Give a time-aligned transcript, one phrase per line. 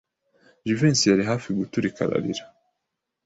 [0.67, 2.43] Jivency yari hafi guturika arira.